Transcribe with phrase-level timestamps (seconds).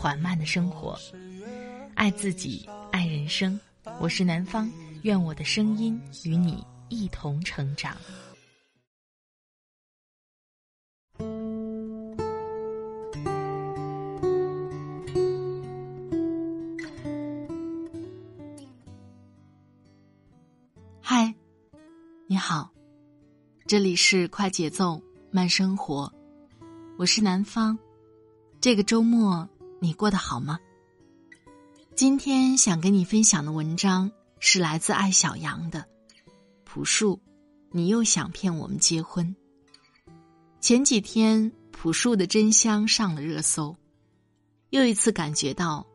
[0.00, 0.98] 缓慢的生活，
[1.94, 3.60] 爱自己，爱人生。
[4.00, 7.94] 我是南方，愿我的声音与你一同成长。
[21.02, 21.34] 嗨，
[22.26, 22.70] 你好，
[23.66, 24.98] 这里是快节奏
[25.30, 26.10] 慢生活，
[26.96, 27.78] 我是南方。
[28.62, 29.46] 这个周末。
[29.82, 30.60] 你过得好吗？
[31.96, 35.80] 今天想跟你分享的文章是来自爱小羊的
[36.64, 37.16] 《朴树》，
[37.70, 39.34] 你又想骗我们结婚？
[40.60, 43.74] 前几天朴树的《真香》上了热搜，
[44.68, 45.86] 又一次感觉到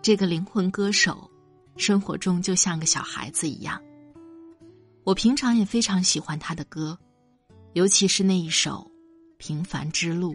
[0.00, 1.28] 这个灵魂歌手
[1.76, 3.82] 生活中就像个小孩子一样。
[5.02, 6.96] 我平常也非常喜欢他的歌，
[7.72, 8.88] 尤其是那一首
[9.38, 10.34] 《平凡之路》。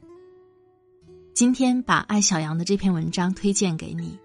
[1.40, 4.20] 今天把爱小羊的这篇文章推荐给你，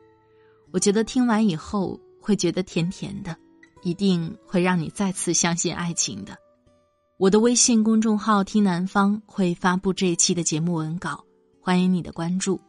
[0.72, 3.36] 我觉得听完以后会觉得甜甜的，
[3.84, 6.36] 一定会让你再次相信爱情的。
[7.16, 11.24] 我的微信公众号“听南方”会发布这一期的节目文稿，
[11.60, 12.60] 欢迎你的关注，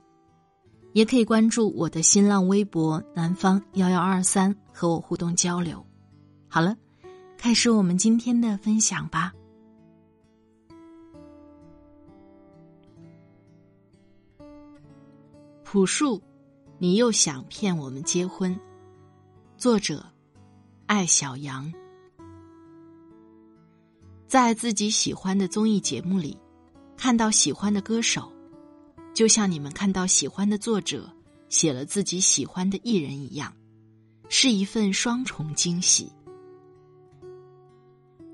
[0.93, 5.83] 也可以关注我的新浪微博“南方幺幺二三”和我互动交流。
[6.47, 6.77] 好了，
[7.35, 9.33] 开始我们今天的分享吧。
[15.65, 16.21] 朴树，
[16.77, 18.57] 你又想骗我们结婚？
[19.57, 20.05] 作者：
[20.85, 21.73] 爱小羊。
[24.27, 26.37] 在自己喜欢的综艺节目里，
[26.95, 28.31] 看到喜欢的歌手，
[29.11, 31.11] 就像你们看到喜欢的作者
[31.49, 33.51] 写了自己喜欢的艺人一样，
[34.29, 36.11] 是一份双重惊喜。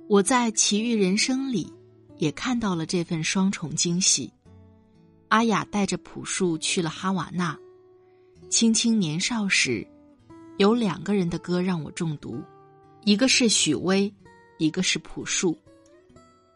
[0.09, 1.71] 我在《奇遇人生》里
[2.17, 4.29] 也看到了这份双重惊喜。
[5.31, 7.57] 阿雅带着朴树去了哈瓦那。
[8.49, 9.87] 青青年少时，
[10.57, 12.43] 有两个人的歌让我中毒，
[13.05, 14.13] 一个是许巍，
[14.57, 15.57] 一个是朴树。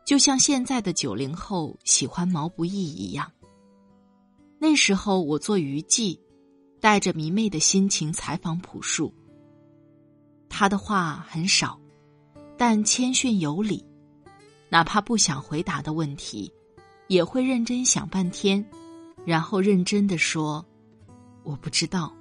[0.05, 3.31] 就像现在的九零后喜欢毛不易一样。
[4.59, 6.19] 那时候我做娱记，
[6.81, 9.13] 带着迷妹的心情采访朴树。
[10.49, 11.79] 他的话很少，
[12.57, 13.85] 但谦逊有礼，
[14.67, 16.51] 哪怕不想回答的问题。
[17.07, 18.65] 也会认真想半天，
[19.25, 20.65] 然后认真的说
[21.43, 22.13] ：“我不知道。”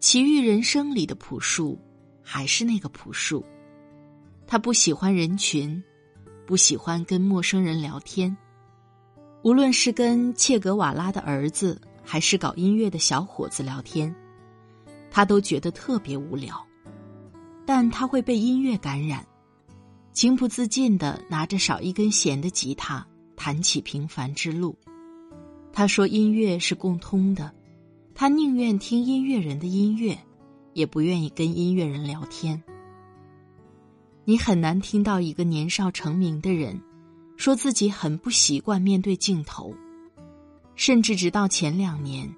[0.00, 1.78] 奇遇人生里的朴树，
[2.22, 3.44] 还是那个朴树。
[4.46, 5.82] 他不喜欢人群，
[6.46, 8.36] 不喜欢跟陌生人聊天。
[9.42, 14.14] 无论是跟切格瓦拉的儿子，还是搞音乐的小伙子聊天，
[15.10, 16.62] 他都觉得特别无聊。
[17.66, 19.26] 但他会被音乐感染。
[20.14, 23.04] 情不自禁的拿着少一根弦的吉他
[23.34, 24.78] 弹起《平凡之路》，
[25.72, 27.52] 他说音乐是共通的，
[28.14, 30.16] 他宁愿听音乐人的音乐，
[30.72, 32.62] 也不愿意跟音乐人聊天。
[34.24, 36.80] 你很难听到一个年少成名的人，
[37.36, 39.74] 说自己很不习惯面对镜头，
[40.76, 42.32] 甚至直到前两年，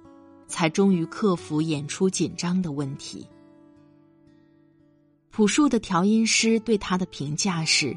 [0.47, 3.29] 才终于克服演出紧张的问题。
[5.37, 7.95] 朴树的调音师对他的评价是：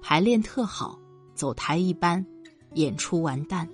[0.00, 0.98] 排练特好，
[1.34, 2.24] 走台一般，
[2.76, 3.68] 演出完蛋。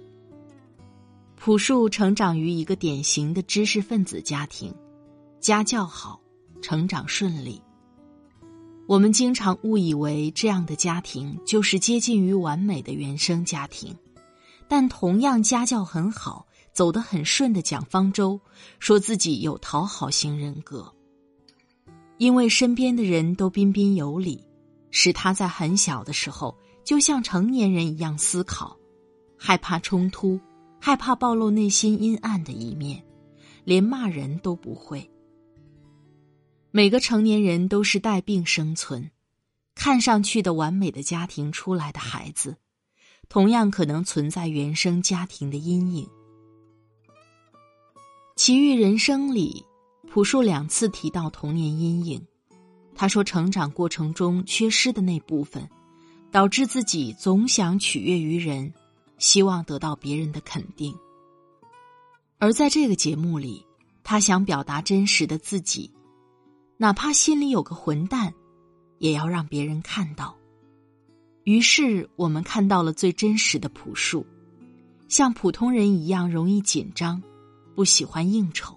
[1.37, 4.75] 朴树成长于一个典型的知识分子家庭，
[5.39, 6.21] 家教好，
[6.61, 7.63] 成长顺利。
[8.89, 13.95] 我们经常误以为这样的家庭就是接近于完美的原生家庭，
[14.67, 18.41] 但同样家教很好、走得很顺的蒋方舟，
[18.81, 20.93] 说自己有讨好型人格。
[22.19, 24.45] 因为身边的人都彬彬有礼，
[24.91, 28.77] 使他在很小的时候就像成年人一样思考，
[29.37, 30.39] 害怕冲突，
[30.81, 33.03] 害怕暴露内心阴暗的一面，
[33.65, 35.09] 连骂人都不会。
[36.73, 39.11] 每个成年人都是带病生存，
[39.77, 42.57] 看上去的完美的家庭出来的孩子，
[43.29, 46.09] 同样可能存在原生家庭的阴影。
[48.35, 49.65] 奇遇人生里。
[50.19, 52.21] 朴树两次提到童年阴影，
[52.93, 55.71] 他说成长过程中缺失的那部分，
[56.33, 58.75] 导致自己总想取悦于人，
[59.19, 60.93] 希望得到别人的肯定。
[62.41, 63.65] 而在这个节目里，
[64.03, 65.89] 他想表达真实的自己，
[66.79, 68.35] 哪怕心里有个混蛋，
[68.99, 70.37] 也要让别人看到。
[71.45, 74.27] 于是，我们看到了最真实的朴树，
[75.07, 77.23] 像普通人一样容易紧张，
[77.77, 78.77] 不喜欢应酬，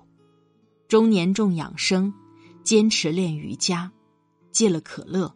[0.91, 2.13] 中年重养生，
[2.65, 3.89] 坚持练瑜伽，
[4.51, 5.33] 戒了可乐，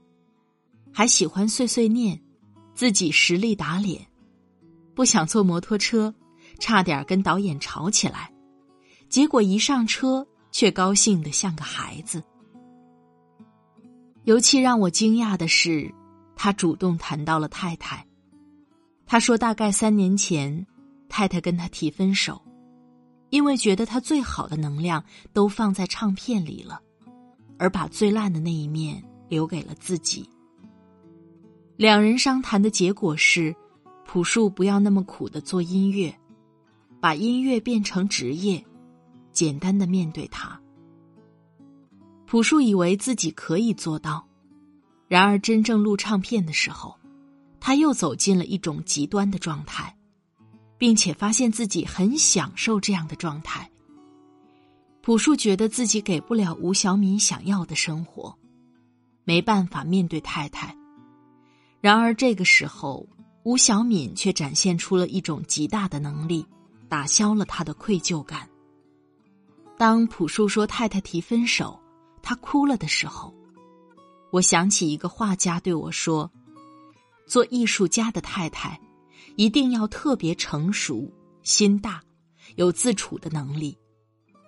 [0.92, 2.22] 还喜欢碎碎念，
[2.74, 4.06] 自己实力打脸，
[4.94, 6.14] 不想坐摩托车，
[6.60, 8.34] 差点跟导演吵起来，
[9.08, 12.22] 结果一上车却高兴的像个孩子。
[14.26, 15.90] 尤其让我惊讶的是。
[16.36, 18.06] 他主动谈到了太太，
[19.06, 20.68] 他说大概三年前，
[21.08, 22.42] 太太跟他提分手，
[23.36, 25.04] 因为觉得他最好的能量
[25.34, 26.80] 都放在唱片里了，
[27.60, 30.30] 而把最烂的那一面留给了自己。
[31.76, 33.54] 两人商谈的结果是，
[34.06, 36.18] 朴树不要那么苦的做音乐，
[37.02, 38.64] 把音乐变成职业，
[39.34, 40.58] 简单的面对他。
[42.26, 44.26] 朴树以为自己可以做到。
[45.10, 46.96] 然而，真正录唱片的时候，
[47.60, 49.94] 他又走进了一种极端的状态，
[50.86, 53.68] 并且发现自己很享受这样的状态。
[55.02, 58.38] 朴树觉得自己给不了吴小敏想要的生活，
[59.24, 60.78] 没办法面对太太。
[61.82, 63.04] 然而，这个时候，
[63.42, 66.46] 吴小敏却展现出了一种极大的能力，
[66.88, 68.48] 打消了他的愧疚感。
[69.80, 71.80] 当朴树说太太提分手，
[72.22, 73.34] 他哭了的时候。
[74.30, 76.32] 我想起一个画家对我说
[77.26, 78.80] ：“做艺术家的太太，
[79.36, 81.12] 一定要特别成熟、
[81.44, 82.02] 心大，
[82.56, 83.78] 有自处的能力，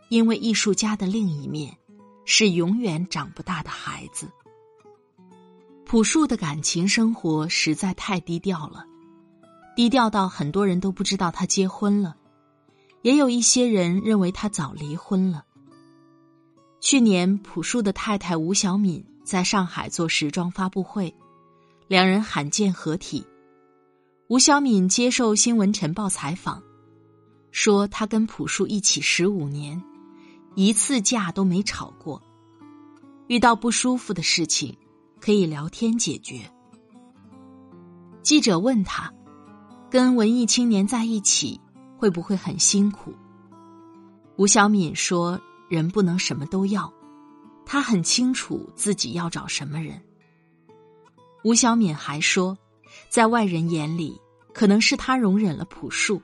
[0.10, 1.78] 因为艺术家的另一面，
[2.26, 4.30] 是永远长不大的孩子。”
[5.86, 8.86] 朴树的感情生活实在太低调了，
[9.76, 12.18] 低调到很多人都不知道他结婚了，
[13.02, 15.46] 也有一些人认为他早离婚了。
[16.80, 19.06] 去年，朴树的太太吴小敏。
[19.28, 21.14] 在上海做时装发布会，
[21.90, 23.28] 两人罕见合体。
[24.30, 26.62] 吴小敏接受《新闻晨报》采访，
[27.52, 29.82] 说她跟朴树一起十五年，
[30.54, 32.22] 一次架都没吵过，
[33.28, 34.78] 遇到不舒服的事情
[35.22, 36.42] 可以聊天解决。
[38.22, 39.14] 记者问他，
[39.90, 41.58] 跟文艺青年在一起
[41.98, 43.14] 会不会很辛苦？
[44.36, 45.40] 吴小敏说
[45.72, 46.94] ：“人不能什么都要。”
[47.66, 50.02] 他很清楚自己要找什么人。
[51.46, 52.58] 吴小敏还说，
[53.10, 54.20] 在外人眼里，
[54.54, 56.22] 可能是他容忍了朴树，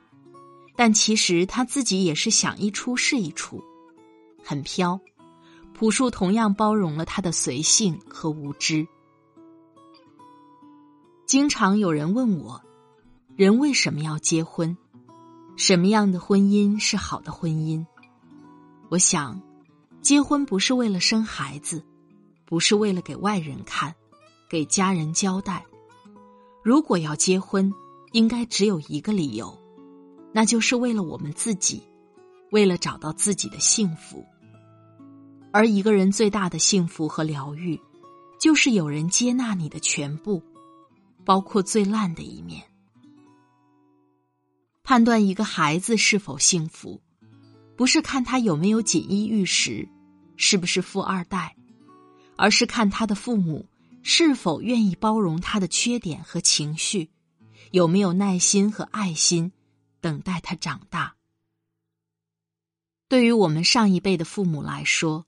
[0.76, 3.64] 但其实他自己也是想一出是一出，
[4.44, 5.00] 很飘。
[5.74, 8.88] 朴树同样包容了他的随性和无知。
[11.26, 12.62] 经常有人问我，
[13.36, 14.78] 人为什么要结婚？
[15.56, 17.86] 什么样的婚姻是好的婚姻？
[18.90, 19.42] 我想。
[20.02, 21.82] 结婚不是为了生孩子，
[22.46, 23.96] 不是为了给外人看，
[24.50, 25.66] 给家人交代。
[26.64, 27.74] 如果要结婚，
[28.14, 29.60] 应该只有一个理由，
[30.32, 31.84] 那就是为了我们自己，
[32.52, 34.26] 为了找到自己的幸福。
[35.52, 37.80] 而一个人最大的幸福和疗愈，
[38.40, 40.42] 就是有人接纳你的全部，
[41.26, 42.64] 包括最烂的一面。
[44.84, 47.02] 判断一个孩子是否幸福。
[47.76, 49.90] 不是看他有没有锦衣玉食，
[50.38, 51.56] 是不是富二代，
[52.38, 53.66] 而是看他的父母
[54.04, 57.10] 是否愿意包容他的缺点和情绪，
[57.72, 59.52] 有没有耐心和爱心
[60.00, 61.16] 等待他长大。
[63.10, 65.26] 对于我们上一辈的父母来说，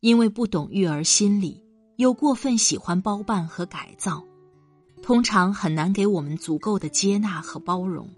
[0.00, 1.62] 因为不懂育儿心理，
[1.96, 4.24] 又过分喜欢包办和改造，
[5.02, 8.08] 通常很难给我们足够的接纳和包容，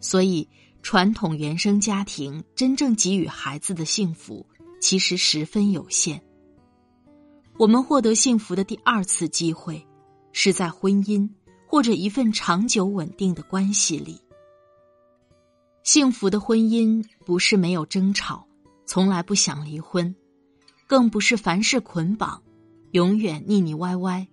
[0.00, 0.48] 所以。
[0.86, 4.46] 传统原生家庭真正给予孩子的幸福，
[4.82, 6.22] 其实十分有限。
[7.56, 9.86] 我们获得幸福的第二次机会，
[10.32, 11.28] 是在婚姻
[11.68, 14.20] 或者一份长久稳定的关系里。
[15.84, 18.44] 幸福的婚姻不是没有争吵，
[18.86, 20.16] 从来不想离婚，
[20.88, 22.42] 更不是凡事捆绑，
[22.90, 24.26] 永远腻腻歪歪。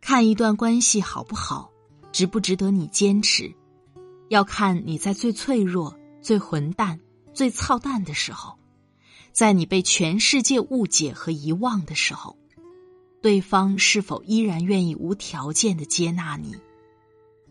[0.00, 1.70] 看一段关系好不好，
[2.10, 3.54] 值不值得你坚持。
[4.28, 6.98] 要看你在最脆弱、最混蛋、
[7.32, 8.58] 最操蛋的时候，
[9.34, 12.38] 在你被全世界误解和遗忘的时候，
[13.20, 16.54] 对方是否依然愿意无条件的接纳你？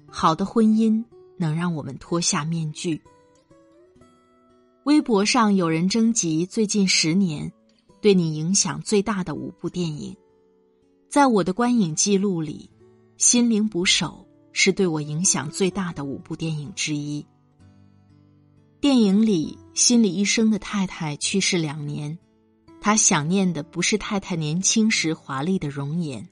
[0.08, 1.04] 好的婚姻
[1.38, 3.02] 能让我们脱下面具。
[4.86, 7.52] 微博上有人征集最近十年
[8.00, 10.16] 对你影响最大的五部电影，
[11.10, 12.70] 在我的观影记录里，
[13.24, 14.26] 《心灵捕手》。
[14.56, 17.26] 是对我影响最大的五部电影之一。
[18.80, 22.16] 电影里心理医生的太太去世两年，
[22.80, 26.28] 他想念的不是太太年轻时华丽的容颜，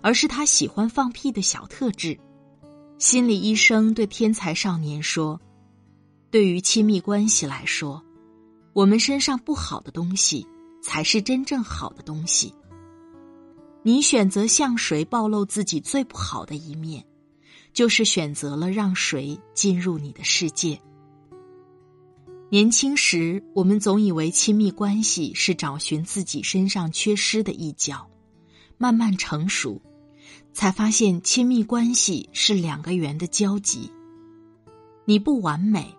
[0.00, 2.18] 而是他喜欢放屁的小特质。
[2.98, 5.38] 心理医生对天才少年说
[6.30, 8.02] ：“对于亲密关系来说，
[8.72, 10.46] 我们身上不好的东西
[10.82, 12.54] 才是真正好的东西。
[13.82, 17.04] 你选择向谁暴露自己最不好的一面，
[17.74, 20.80] 就是选择了让谁进入你的世界。”
[22.52, 28.10] 年轻时，我们总以为亲密关系是找寻自己身上缺失的一角，
[28.76, 29.80] 慢慢成熟，
[30.52, 33.88] 才发现亲密关系是两个圆的交集。
[35.04, 35.94] 你不完美，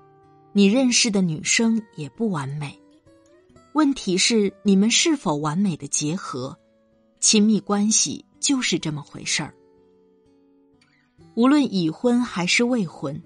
[0.52, 2.78] 你认识的女生也不完美，
[3.72, 6.58] 问题是你们是否完美的结合？
[7.22, 9.54] 亲密关系就是这么回事儿。
[11.36, 13.24] 无论已婚还是未婚。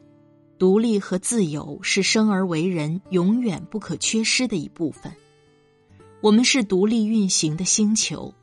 [0.58, 5.12] 独立和自由是生而为人永远不可缺失的一部分。
[6.22, 8.34] 我们是独立运行的星球，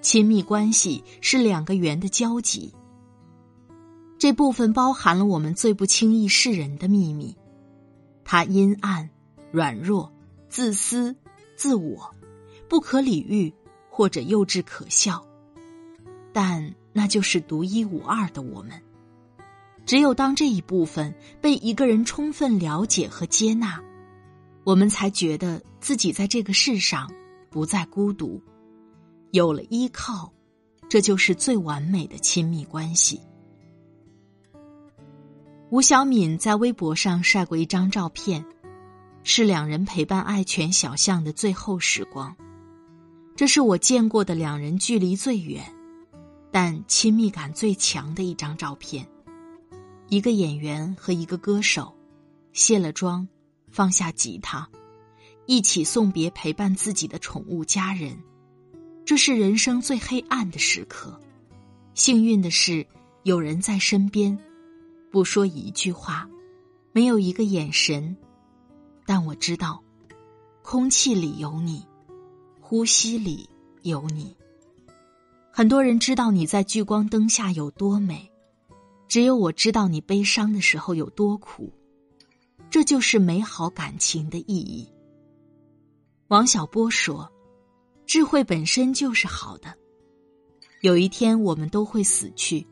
[0.00, 2.72] 亲密关系是两个圆的交集。
[4.16, 7.36] 这部分包含了我们最不轻易示人的秘密，
[8.24, 9.10] 它阴暗、
[9.50, 10.12] 软弱、
[10.48, 11.16] 自私、
[11.56, 12.14] 自我、
[12.68, 13.52] 不可理喻
[13.88, 15.26] 或者幼稚可笑，
[16.32, 18.80] 但那就是独一无二的我们。
[19.90, 23.82] 只有当这一部分被一个人充分了解和接纳，
[24.62, 27.10] 我们才觉得自己在这个世上
[27.50, 28.40] 不再孤独，
[29.32, 30.32] 有了依靠，
[30.88, 33.20] 这就是最完美的亲密关系。
[35.70, 38.44] 吴晓敏在微博上晒过一张照片，
[39.24, 42.32] 是两人陪伴爱犬小象的最后时光。
[43.34, 45.64] 这是我见过的两人距离最远，
[46.52, 49.04] 但亲密感最强的一张照片。
[50.10, 51.94] 一个演员和一个歌手，
[52.52, 53.28] 卸了妆，
[53.70, 54.68] 放下吉他，
[55.46, 58.18] 一起送别陪伴自己的宠物家人。
[59.04, 61.18] 这是人生最黑暗的时刻。
[61.94, 62.84] 幸运的是，
[63.22, 64.36] 有人在身边，
[65.12, 66.28] 不说一句话，
[66.90, 68.16] 没有一个眼神，
[69.06, 69.80] 但我知道，
[70.62, 71.86] 空气里有你，
[72.60, 73.48] 呼吸里
[73.82, 74.34] 有你。
[75.52, 78.29] 很多人知道你在聚光灯下有多美。
[79.10, 81.68] 只有我知道你悲伤的时候有多苦，
[82.70, 84.88] 这就是美好感情的意义。
[86.28, 87.28] 王小波说
[88.06, 89.76] ：“智慧本身就是好的。
[90.82, 92.64] 有一天我们都会死去，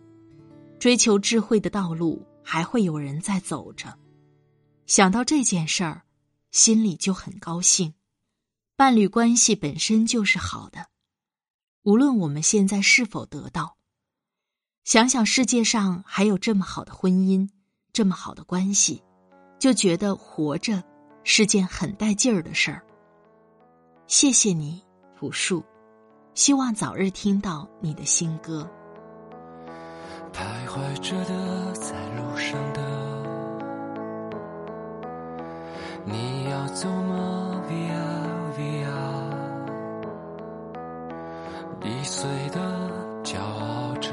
[0.79, 3.93] 追求智慧的道路还会有人在走着。
[4.87, 6.03] 想到这件事儿，
[6.53, 7.93] 心里就很高兴。
[8.77, 10.87] 伴侣关系本身就是好的，
[11.83, 13.77] 无论我们现在是否得到。”
[14.89, 17.47] 想想世界上还有这么好的婚姻，
[17.93, 19.03] 这么好的关系，
[19.59, 20.83] 就觉得活着
[21.25, 22.83] 是件很带劲儿的事儿。
[24.07, 24.83] 谢谢你，
[25.15, 25.63] 朴树，
[26.33, 28.67] 希望早日听到你的新歌。
[30.33, 32.81] 徘徊着的，在路上的，
[36.07, 38.89] 你要走吗？Via Via，
[41.85, 44.09] 易碎的，骄傲着。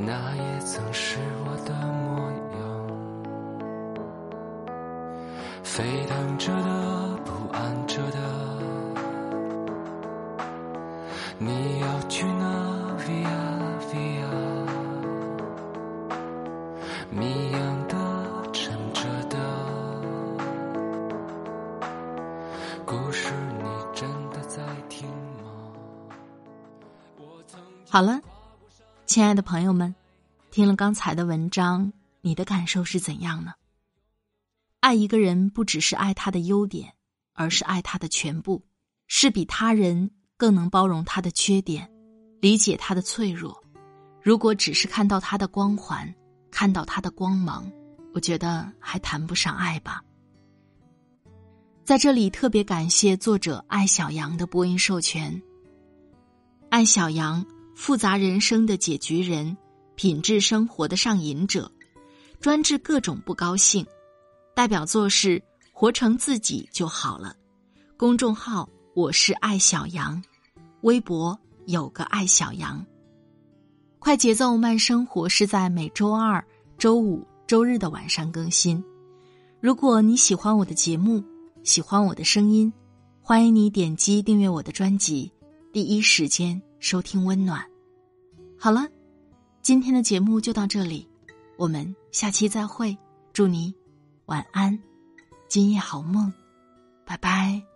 [0.00, 2.58] 那也曾是我的模样，
[5.64, 8.16] 沸腾着的，不安着的，
[29.08, 29.94] 亲爱的朋友们，
[30.50, 33.54] 听了刚才的文章，你的感受是怎样呢？
[34.80, 36.92] 爱一个人不只是爱他的优点，
[37.32, 38.62] 而是爱他的全部，
[39.06, 41.90] 是比他人更能包容他的缺点，
[42.42, 43.58] 理解他的脆弱。
[44.22, 46.14] 如果只是看到他的光环，
[46.50, 47.72] 看到他的光芒，
[48.12, 50.02] 我觉得还谈不上爱吧。
[51.82, 55.40] 在这里特别感谢作者艾小羊的播音授权。
[56.68, 57.42] 艾小羊。
[57.78, 59.56] 复杂人生的解决人，
[59.94, 61.70] 品质生活的上瘾者，
[62.40, 63.86] 专治各种不高兴。
[64.52, 65.38] 代表作是
[65.70, 67.36] 《活成自己就好了》，
[67.96, 70.20] 公众号我是爱小羊，
[70.80, 72.84] 微博有个爱小羊。
[74.00, 76.44] 快节奏慢生活是在每周二、
[76.78, 78.82] 周五、周日的晚上更新。
[79.60, 81.22] 如果你喜欢我的节目，
[81.62, 82.72] 喜欢我的声音，
[83.22, 85.30] 欢迎你点击订阅我的专辑，
[85.72, 86.60] 第一时间。
[86.80, 87.64] 收听温暖，
[88.58, 88.86] 好了，
[89.62, 91.06] 今天的节目就到这里，
[91.56, 92.96] 我们下期再会，
[93.32, 93.74] 祝你
[94.26, 94.78] 晚安，
[95.48, 96.32] 今夜好梦，
[97.04, 97.67] 拜拜。